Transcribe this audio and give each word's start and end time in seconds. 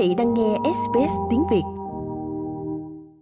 vị 0.00 0.14
đang 0.14 0.34
nghe 0.34 0.54
SBS 0.64 1.12
tiếng 1.30 1.42
Việt. 1.50 1.62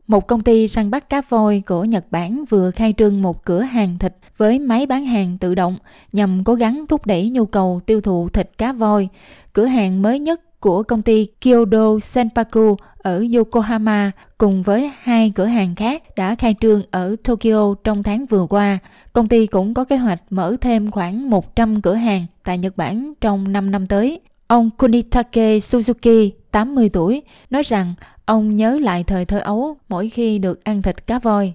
Một 0.07 0.27
công 0.27 0.41
ty 0.41 0.68
săn 0.68 0.91
bắt 0.91 1.11
cá 1.11 1.23
voi 1.29 1.63
của 1.67 1.84
Nhật 1.84 2.04
Bản 2.11 2.45
vừa 2.50 2.70
khai 2.70 2.95
trương 2.97 3.23
một 3.23 3.45
cửa 3.45 3.61
hàng 3.61 3.99
thịt 3.99 4.17
với 4.36 4.58
máy 4.58 4.86
bán 4.86 5.06
hàng 5.06 5.38
tự 5.38 5.54
động 5.54 5.77
nhằm 6.13 6.45
cố 6.45 6.54
gắng 6.54 6.84
thúc 6.88 7.06
đẩy 7.06 7.31
nhu 7.31 7.47
cầu 7.47 7.81
tiêu 7.86 8.00
thụ 8.00 8.29
thịt 8.29 8.50
cá 8.59 8.72
voi. 8.72 9.09
Cửa 9.52 9.64
hàng 9.64 10.02
mới 10.02 10.18
nhất 10.18 10.61
của 10.61 10.82
công 10.82 11.02
ty 11.02 11.27
Kyodo 11.41 11.98
Senpaku 11.98 12.77
ở 12.98 13.24
Yokohama 13.36 14.10
cùng 14.38 14.62
với 14.62 14.92
hai 15.02 15.32
cửa 15.34 15.46
hàng 15.46 15.74
khác 15.74 16.02
đã 16.16 16.34
khai 16.34 16.54
trương 16.60 16.82
ở 16.90 17.16
Tokyo 17.24 17.74
trong 17.84 18.02
tháng 18.02 18.26
vừa 18.26 18.46
qua. 18.46 18.79
Công 19.12 19.29
ty 19.29 19.46
cũng 19.46 19.74
có 19.74 19.84
kế 19.84 19.96
hoạch 19.96 20.22
mở 20.30 20.56
thêm 20.60 20.90
khoảng 20.90 21.30
100 21.30 21.82
cửa 21.82 21.95
hàng 21.95 22.26
tại 22.45 22.58
Nhật 22.58 22.76
Bản 22.76 23.12
trong 23.20 23.52
5 23.52 23.70
năm 23.70 23.86
tới. 23.86 24.21
Ông 24.48 24.70
Kunitake 24.70 25.58
Suzuki, 25.58 26.30
80 26.50 26.89
tuổi, 26.93 27.22
nói 27.50 27.62
rằng 27.62 27.94
ông 28.25 28.50
nhớ 28.50 28.79
lại 28.82 29.04
thời 29.04 29.25
thơ 29.25 29.39
ấu 29.39 29.76
mỗi 29.89 30.08
khi 30.08 30.39
được 30.39 30.64
ăn 30.64 30.82
thịt 30.82 31.06
cá 31.06 31.18
voi. 31.18 31.54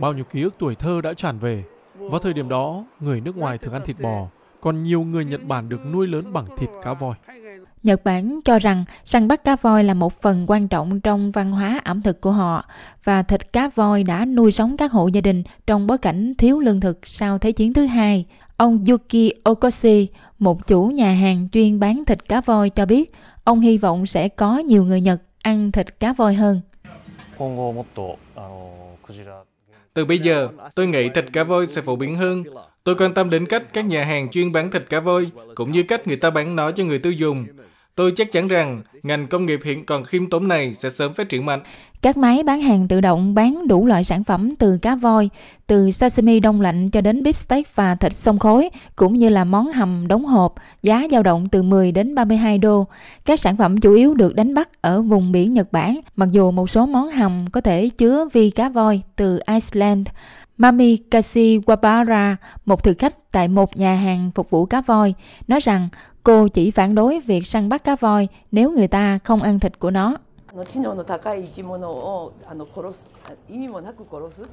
Bao 0.00 0.12
nhiêu 0.12 0.24
ký 0.24 0.42
ức 0.42 0.54
tuổi 0.58 0.74
thơ 0.74 1.00
đã 1.00 1.14
tràn 1.14 1.38
về. 1.38 1.64
Vào 1.94 2.20
thời 2.20 2.32
điểm 2.32 2.48
đó, 2.48 2.84
người 3.00 3.20
nước 3.20 3.36
ngoài 3.36 3.58
thường 3.58 3.72
ăn 3.72 3.82
thịt 3.84 3.96
bò, 4.00 4.26
còn 4.60 4.82
nhiều 4.82 5.00
người 5.00 5.24
Nhật 5.24 5.44
Bản 5.44 5.68
được 5.68 5.80
nuôi 5.92 6.06
lớn 6.06 6.32
bằng 6.32 6.46
thịt 6.58 6.70
cá 6.82 6.92
voi. 6.92 7.14
Nhật 7.82 8.04
Bản 8.04 8.40
cho 8.44 8.58
rằng 8.58 8.84
săn 9.04 9.28
bắt 9.28 9.44
cá 9.44 9.56
voi 9.56 9.84
là 9.84 9.94
một 9.94 10.20
phần 10.22 10.44
quan 10.50 10.68
trọng 10.68 11.00
trong 11.00 11.30
văn 11.30 11.52
hóa 11.52 11.80
ẩm 11.84 12.02
thực 12.02 12.20
của 12.20 12.30
họ 12.30 12.64
và 13.04 13.22
thịt 13.22 13.52
cá 13.52 13.70
voi 13.74 14.02
đã 14.02 14.24
nuôi 14.24 14.52
sống 14.52 14.76
các 14.76 14.92
hộ 14.92 15.06
gia 15.06 15.20
đình 15.20 15.42
trong 15.66 15.86
bối 15.86 15.98
cảnh 15.98 16.34
thiếu 16.38 16.60
lương 16.60 16.80
thực 16.80 16.98
sau 17.04 17.38
Thế 17.38 17.52
chiến 17.52 17.72
thứ 17.72 17.86
hai. 17.86 18.26
Ông 18.56 18.84
Yuki 18.88 19.32
Okoshi, 19.42 20.08
một 20.38 20.66
chủ 20.66 20.86
nhà 20.86 21.12
hàng 21.12 21.48
chuyên 21.52 21.80
bán 21.80 22.04
thịt 22.04 22.28
cá 22.28 22.40
voi 22.40 22.70
cho 22.70 22.86
biết, 22.86 23.12
ông 23.44 23.60
hy 23.60 23.78
vọng 23.78 24.06
sẽ 24.06 24.28
có 24.28 24.58
nhiều 24.58 24.84
người 24.84 25.00
Nhật 25.00 25.22
ăn 25.42 25.72
thịt 25.72 26.00
cá 26.00 26.12
voi 26.12 26.34
hơn. 26.34 26.60
Từ 29.94 30.04
bây 30.04 30.18
giờ, 30.18 30.48
tôi 30.74 30.86
nghĩ 30.86 31.08
thịt 31.14 31.24
cá 31.32 31.44
voi 31.44 31.66
sẽ 31.66 31.80
phổ 31.80 31.96
biến 31.96 32.16
hơn. 32.16 32.44
Tôi 32.84 32.94
quan 32.94 33.14
tâm 33.14 33.30
đến 33.30 33.46
cách 33.46 33.62
các 33.72 33.84
nhà 33.84 34.04
hàng 34.04 34.30
chuyên 34.30 34.52
bán 34.52 34.70
thịt 34.70 34.84
cá 34.90 35.00
voi, 35.00 35.26
cũng 35.54 35.72
như 35.72 35.82
cách 35.82 36.06
người 36.06 36.16
ta 36.16 36.30
bán 36.30 36.56
nó 36.56 36.70
cho 36.70 36.84
người 36.84 36.98
tiêu 36.98 37.12
dùng. 37.12 37.46
Tôi 37.94 38.12
chắc 38.16 38.30
chắn 38.32 38.48
rằng 38.48 38.82
ngành 39.02 39.26
công 39.26 39.46
nghiệp 39.46 39.60
hiện 39.64 39.84
còn 39.84 40.04
khiêm 40.04 40.30
tốn 40.30 40.48
này 40.48 40.74
sẽ 40.74 40.90
sớm 40.90 41.14
phát 41.14 41.28
triển 41.28 41.46
mạnh. 41.46 41.62
Các 42.02 42.16
máy 42.16 42.42
bán 42.42 42.62
hàng 42.62 42.88
tự 42.88 43.00
động 43.00 43.34
bán 43.34 43.68
đủ 43.68 43.86
loại 43.86 44.04
sản 44.04 44.24
phẩm 44.24 44.56
từ 44.56 44.78
cá 44.78 44.94
voi, 44.94 45.30
từ 45.66 45.90
sashimi 45.90 46.40
đông 46.40 46.60
lạnh 46.60 46.90
cho 46.90 47.00
đến 47.00 47.22
beef 47.22 47.32
steak 47.32 47.74
và 47.74 47.94
thịt 47.94 48.12
sông 48.12 48.38
khối, 48.38 48.70
cũng 48.96 49.18
như 49.18 49.28
là 49.28 49.44
món 49.44 49.72
hầm 49.72 50.08
đóng 50.08 50.24
hộp, 50.24 50.54
giá 50.82 51.06
dao 51.12 51.22
động 51.22 51.48
từ 51.48 51.62
10 51.62 51.92
đến 51.92 52.14
32 52.14 52.58
đô. 52.58 52.86
Các 53.24 53.40
sản 53.40 53.56
phẩm 53.56 53.80
chủ 53.80 53.94
yếu 53.94 54.14
được 54.14 54.34
đánh 54.34 54.54
bắt 54.54 54.68
ở 54.80 55.02
vùng 55.02 55.32
biển 55.32 55.52
Nhật 55.52 55.72
Bản, 55.72 56.00
mặc 56.16 56.28
dù 56.32 56.50
một 56.50 56.70
số 56.70 56.86
món 56.86 57.10
hầm 57.10 57.44
có 57.52 57.60
thể 57.60 57.88
chứa 57.88 58.28
vi 58.32 58.50
cá 58.50 58.68
voi 58.68 59.02
từ 59.16 59.40
Iceland. 59.46 60.08
Mami 60.58 60.96
Kashiwabara, 61.10 62.36
một 62.66 62.84
thực 62.84 62.98
khách 62.98 63.32
tại 63.32 63.48
một 63.48 63.76
nhà 63.76 63.94
hàng 63.94 64.30
phục 64.34 64.50
vụ 64.50 64.66
cá 64.66 64.80
voi, 64.80 65.14
nói 65.48 65.60
rằng 65.60 65.88
cô 66.22 66.48
chỉ 66.48 66.70
phản 66.70 66.94
đối 66.94 67.20
việc 67.20 67.46
săn 67.46 67.68
bắt 67.68 67.84
cá 67.84 67.96
voi 67.96 68.28
nếu 68.52 68.70
người 68.70 68.88
ta 68.88 69.18
không 69.24 69.42
ăn 69.42 69.58
thịt 69.58 69.78
của 69.78 69.90
nó. 69.90 70.16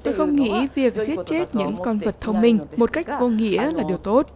Tôi 0.04 0.14
không 0.14 0.36
nghĩ 0.36 0.68
việc 0.76 0.96
giết 0.96 1.20
chết 1.26 1.56
những 1.56 1.76
con 1.84 2.00
vật 2.00 2.16
thông 2.22 2.42
minh 2.42 2.60
một 2.78 2.94
cách 2.94 3.08
vô 3.20 3.28
nghĩa 3.28 3.72
là 3.72 3.84
điều 3.88 3.98
tốt. 3.98 4.28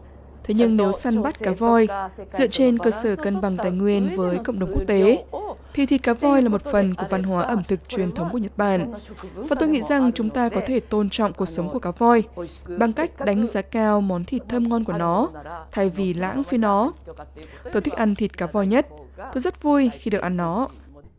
Thế 0.44 0.54
nhưng 0.58 0.78
nếu 0.78 0.92
săn 0.92 1.22
bắt 1.22 1.40
cá 1.40 1.52
voi 1.52 1.88
dựa 2.32 2.48
trên 2.48 2.78
cơ 2.78 2.92
sở 2.92 3.16
cân 3.16 3.42
bằng 3.42 3.58
tài 3.58 3.72
nguyên 3.72 4.10
với 4.16 4.38
cộng 4.38 4.60
đồng 4.60 4.72
quốc 4.74 4.84
tế, 4.88 5.26
thì 5.74 5.86
thịt 5.86 6.04
cá 6.04 6.14
voi 6.14 6.42
là 6.42 6.50
một 6.50 6.62
phần 6.62 6.96
của 6.96 7.06
văn 7.10 7.24
hóa 7.24 7.44
ẩm 7.44 7.64
thực 7.68 7.90
truyền 7.90 8.12
thống 8.12 8.30
của 8.32 8.38
Nhật 8.38 8.52
Bản. 8.58 8.94
Và 9.36 9.56
tôi 9.60 9.70
nghĩ 9.70 9.82
rằng 9.82 10.12
chúng 10.12 10.30
ta 10.30 10.50
có 10.50 10.62
thể 10.66 10.80
tôn 10.80 11.10
trọng 11.10 11.34
cuộc 11.34 11.46
sống 11.46 11.70
của 11.70 11.80
cá 11.80 11.92
voi 11.92 12.24
bằng 12.78 12.94
cách 12.94 13.12
đánh 13.26 13.48
giá 13.48 13.62
cao 13.62 14.02
món 14.02 14.26
thịt 14.26 14.42
thơm 14.50 14.70
ngon 14.70 14.84
của 14.84 14.94
nó, 14.94 15.30
thay 15.72 15.90
vì 15.90 16.14
lãng 16.14 16.44
phí 16.44 16.58
nó. 16.58 16.92
Tôi 17.72 17.82
thích 17.82 17.94
ăn 17.94 18.16
thịt 18.16 18.38
cá 18.38 18.46
voi 18.46 18.68
nhất. 18.68 18.88
Tôi 19.18 19.42
rất 19.42 19.64
vui 19.64 19.92
khi 20.00 20.12
được 20.12 20.22
ăn 20.22 20.38
nó. 20.38 20.68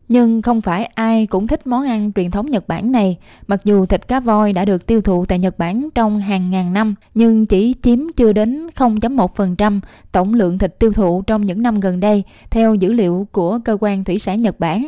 Nhưng 0.07 0.41
không 0.41 0.61
phải 0.61 0.85
ai 0.85 1.25
cũng 1.25 1.47
thích 1.47 1.67
món 1.67 1.87
ăn 1.87 2.11
truyền 2.15 2.31
thống 2.31 2.49
Nhật 2.49 2.67
Bản 2.67 2.91
này. 2.91 3.17
Mặc 3.47 3.59
dù 3.63 3.85
thịt 3.85 4.07
cá 4.07 4.19
voi 4.19 4.53
đã 4.53 4.65
được 4.65 4.85
tiêu 4.85 5.01
thụ 5.01 5.25
tại 5.25 5.39
Nhật 5.39 5.57
Bản 5.57 5.89
trong 5.95 6.19
hàng 6.19 6.49
ngàn 6.51 6.73
năm, 6.73 6.95
nhưng 7.13 7.45
chỉ 7.45 7.75
chiếm 7.81 7.99
chưa 8.15 8.33
đến 8.33 8.67
0.1% 8.75 9.79
tổng 10.11 10.33
lượng 10.33 10.57
thịt 10.57 10.79
tiêu 10.79 10.93
thụ 10.93 11.21
trong 11.27 11.45
những 11.45 11.61
năm 11.61 11.79
gần 11.79 11.99
đây, 11.99 12.23
theo 12.49 12.75
dữ 12.75 12.93
liệu 12.93 13.27
của 13.31 13.59
cơ 13.65 13.77
quan 13.81 14.03
thủy 14.03 14.19
sản 14.19 14.41
Nhật 14.41 14.59
Bản. 14.59 14.87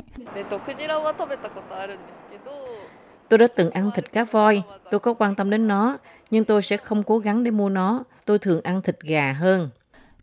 Tôi 3.30 3.38
đã 3.38 3.48
từng 3.56 3.70
ăn 3.70 3.92
thịt 3.96 4.12
cá 4.12 4.24
voi, 4.24 4.64
tôi 4.92 5.00
có 5.00 5.14
quan 5.14 5.36
tâm 5.36 5.50
đến 5.50 5.68
nó, 5.68 5.98
nhưng 6.32 6.46
tôi 6.46 6.62
sẽ 6.62 6.78
không 6.78 7.04
cố 7.04 7.18
gắng 7.20 7.44
để 7.44 7.52
mua 7.52 7.70
nó. 7.70 8.04
Tôi 8.26 8.40
thường 8.40 8.62
ăn 8.64 8.82
thịt 8.82 9.00
gà 9.02 9.36
hơn. 9.40 9.70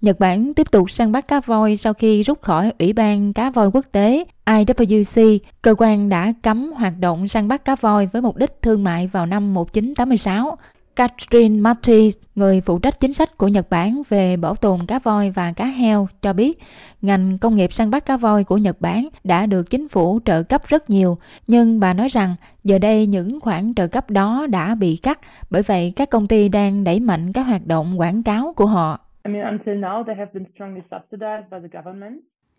Nhật 0.01 0.19
Bản 0.19 0.55
tiếp 0.55 0.71
tục 0.71 0.91
săn 0.91 1.13
bắt 1.13 1.29
cá 1.29 1.41
voi 1.41 1.77
sau 1.77 1.93
khi 1.93 2.23
rút 2.23 2.43
khỏi 2.43 2.73
Ủy 2.79 2.93
ban 2.93 3.33
Cá 3.33 3.51
voi 3.51 3.71
Quốc 3.73 3.85
tế 3.93 4.25
IWC, 4.47 5.39
cơ 5.63 5.75
quan 5.79 6.09
đã 6.09 6.33
cấm 6.43 6.73
hoạt 6.77 6.93
động 7.01 7.29
săn 7.29 7.49
bắt 7.49 7.65
cá 7.65 7.77
voi 7.77 8.07
với 8.07 8.23
mục 8.23 8.37
đích 8.37 8.63
thương 8.63 8.85
mại 8.85 9.07
vào 9.07 9.27
năm 9.27 9.55
1986. 9.55 10.57
Catherine 10.97 11.61
Marty, 11.61 12.11
người 12.35 12.61
phụ 12.61 12.79
trách 12.79 13.01
chính 13.01 13.13
sách 13.13 13.39
của 13.39 13.49
Nhật 13.49 13.71
Bản 13.71 14.03
về 14.09 14.37
bảo 14.37 14.55
tồn 14.55 14.87
cá 14.87 14.99
voi 14.99 15.31
và 15.31 15.53
cá 15.53 15.65
heo, 15.65 16.07
cho 16.23 16.33
biết 16.33 16.59
ngành 17.03 17.39
công 17.39 17.55
nghiệp 17.57 17.73
săn 17.73 17.91
bắt 17.91 18.07
cá 18.07 18.17
voi 18.17 18.45
của 18.45 18.57
Nhật 18.57 18.81
Bản 18.81 19.09
đã 19.25 19.47
được 19.47 19.63
chính 19.71 19.89
phủ 19.89 20.21
trợ 20.25 20.43
cấp 20.43 20.63
rất 20.67 20.91
nhiều, 20.91 21.19
nhưng 21.47 21.81
bà 21.81 21.95
nói 21.95 22.09
rằng 22.09 22.35
giờ 22.65 22.79
đây 22.79 23.07
những 23.07 23.41
khoản 23.41 23.73
trợ 23.77 23.87
cấp 23.87 24.11
đó 24.11 24.47
đã 24.51 24.75
bị 24.75 24.99
cắt, 25.03 25.21
bởi 25.51 25.63
vậy 25.63 25.93
các 25.97 26.11
công 26.11 26.27
ty 26.27 26.49
đang 26.49 26.85
đẩy 26.85 27.01
mạnh 27.01 27.33
các 27.33 27.43
hoạt 27.43 27.67
động 27.67 28.01
quảng 28.01 28.23
cáo 28.23 28.53
của 28.57 28.67
họ. 28.67 29.01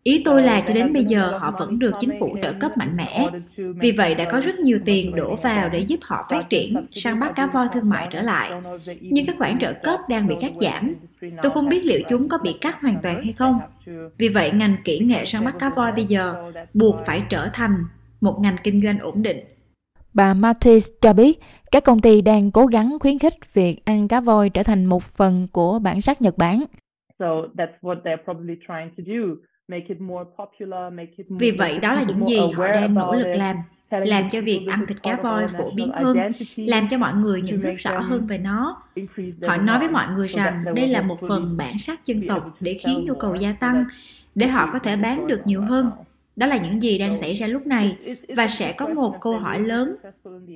Ý 0.07 0.21
tôi 0.25 0.41
là 0.41 0.61
cho 0.61 0.73
đến 0.73 0.93
bây 0.93 1.03
giờ 1.05 1.37
họ 1.37 1.55
vẫn 1.59 1.79
được 1.79 1.91
chính 1.99 2.19
phủ 2.19 2.37
trợ 2.41 2.53
cấp 2.59 2.77
mạnh 2.77 2.97
mẽ. 2.97 3.27
Vì 3.57 3.91
vậy 3.91 4.15
đã 4.15 4.25
có 4.31 4.39
rất 4.39 4.59
nhiều 4.59 4.79
tiền 4.85 5.15
đổ 5.15 5.35
vào 5.35 5.69
để 5.69 5.79
giúp 5.79 5.99
họ 6.01 6.25
phát 6.29 6.49
triển, 6.49 6.85
săn 6.91 7.19
bắt 7.19 7.33
cá 7.35 7.47
voi 7.47 7.67
thương 7.73 7.89
mại 7.89 8.07
trở 8.11 8.21
lại. 8.21 8.51
Nhưng 9.01 9.25
các 9.25 9.35
khoản 9.37 9.59
trợ 9.59 9.73
cấp 9.83 9.99
đang 10.09 10.27
bị 10.27 10.35
cắt 10.41 10.51
giảm. 10.61 10.95
Tôi 11.41 11.51
không 11.51 11.69
biết 11.69 11.85
liệu 11.85 11.99
chúng 12.09 12.29
có 12.29 12.37
bị 12.37 12.57
cắt 12.61 12.81
hoàn 12.81 12.97
toàn 13.03 13.23
hay 13.23 13.33
không. 13.33 13.59
Vì 14.17 14.29
vậy 14.29 14.51
ngành 14.51 14.77
kỹ 14.83 14.99
nghệ 14.99 15.25
săn 15.25 15.45
bắt 15.45 15.55
cá 15.59 15.69
voi 15.69 15.91
bây 15.91 16.05
giờ 16.05 16.51
buộc 16.73 16.95
phải 17.05 17.23
trở 17.29 17.49
thành 17.53 17.85
một 18.21 18.39
ngành 18.41 18.55
kinh 18.63 18.81
doanh 18.83 18.99
ổn 18.99 19.21
định. 19.21 19.39
Bà 20.13 20.33
Mattis 20.33 20.87
cho 21.01 21.13
biết 21.13 21.39
các 21.71 21.83
công 21.83 21.99
ty 21.99 22.21
đang 22.21 22.51
cố 22.51 22.65
gắng 22.65 22.97
khuyến 22.99 23.19
khích 23.19 23.53
việc 23.53 23.85
ăn 23.85 24.07
cá 24.07 24.21
voi 24.21 24.49
trở 24.49 24.63
thành 24.63 24.85
một 24.85 25.03
phần 25.03 25.47
của 25.51 25.79
bản 25.79 26.01
sắc 26.01 26.21
Nhật 26.21 26.37
Bản. 26.37 26.63
Vì 31.29 31.51
vậy 31.51 31.79
đó 31.79 31.95
là 31.95 32.03
những 32.07 32.25
gì 32.25 32.39
họ 32.53 32.67
đang 32.67 32.93
nỗ 32.93 33.13
lực 33.13 33.35
làm, 33.35 33.57
làm 33.89 34.29
cho 34.29 34.41
việc 34.41 34.65
ăn 34.69 34.85
thịt 34.87 35.03
cá 35.03 35.15
voi 35.15 35.47
phổ 35.47 35.71
biến 35.71 35.91
hơn, 35.91 36.17
làm 36.55 36.87
cho 36.87 36.97
mọi 36.97 37.13
người 37.13 37.41
nhận 37.41 37.61
thức 37.61 37.73
rõ 37.77 37.99
hơn 37.99 38.27
về 38.27 38.37
nó. 38.37 38.81
Họ 39.47 39.57
nói 39.57 39.79
với 39.79 39.89
mọi 39.89 40.07
người 40.07 40.27
rằng 40.27 40.63
đây 40.75 40.87
là 40.87 41.01
một 41.01 41.19
phần 41.27 41.57
bản 41.57 41.79
sắc 41.79 42.05
dân 42.05 42.27
tộc 42.27 42.55
để 42.59 42.77
khiến 42.85 43.05
nhu 43.05 43.13
cầu 43.15 43.35
gia 43.35 43.53
tăng, 43.53 43.85
để 44.35 44.47
họ 44.47 44.69
có 44.73 44.79
thể 44.79 44.95
bán 44.97 45.27
được 45.27 45.41
nhiều 45.45 45.61
hơn 45.61 45.91
đó 46.35 46.47
là 46.47 46.57
những 46.57 46.81
gì 46.81 46.97
đang 46.97 47.17
xảy 47.17 47.33
ra 47.33 47.47
lúc 47.47 47.67
này 47.67 47.95
và 48.35 48.47
sẽ 48.47 48.71
có 48.71 48.87
một 48.87 49.15
câu 49.21 49.37
hỏi 49.37 49.59
lớn 49.59 49.95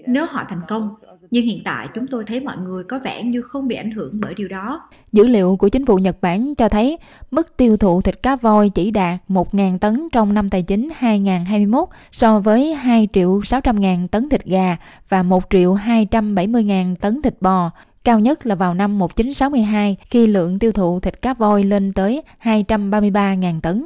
nếu 0.08 0.26
họ 0.26 0.46
thành 0.50 0.62
công. 0.68 0.96
Nhưng 1.32 1.46
hiện 1.46 1.62
tại 1.66 1.88
chúng 1.96 2.08
tôi 2.08 2.24
thấy 2.28 2.40
mọi 2.40 2.58
người 2.58 2.84
có 2.84 3.00
vẻ 3.00 3.24
như 3.24 3.42
không 3.42 3.68
bị 3.68 3.76
ảnh 3.76 3.92
hưởng 3.92 4.20
bởi 4.22 4.34
điều 4.34 4.48
đó. 4.48 4.90
Dữ 5.12 5.28
liệu 5.28 5.56
của 5.56 5.70
chính 5.70 5.86
phủ 5.86 5.98
Nhật 5.98 6.22
Bản 6.22 6.56
cho 6.56 6.70
thấy 6.70 6.98
mức 7.32 7.58
tiêu 7.58 7.78
thụ 7.78 8.02
thịt 8.02 8.24
cá 8.24 8.36
voi 8.36 8.70
chỉ 8.70 8.92
đạt 8.92 9.20
1.000 9.28 9.78
tấn 9.78 10.08
trong 10.12 10.34
năm 10.34 10.50
tài 10.50 10.62
chính 10.62 10.90
2021 10.96 11.90
so 12.12 12.40
với 12.40 12.74
2 12.74 13.08
triệu 13.14 13.42
600 13.44 13.80
ngàn 13.80 14.08
tấn 14.08 14.30
thịt 14.30 14.46
gà 14.46 14.78
và 15.10 15.24
1 15.24 15.44
triệu 15.50 15.74
270 15.74 16.64
ngàn 16.64 16.96
tấn 16.96 17.22
thịt 17.22 17.42
bò 17.42 17.72
cao 18.04 18.20
nhất 18.20 18.46
là 18.46 18.56
vào 18.56 18.74
năm 18.74 19.00
1962 19.00 19.98
khi 20.10 20.28
lượng 20.28 20.60
tiêu 20.60 20.72
thụ 20.72 21.00
thịt 21.00 21.22
cá 21.22 21.34
voi 21.34 21.64
lên 21.64 21.94
tới 21.94 22.24
233.000 22.44 23.62
tấn. 23.62 23.86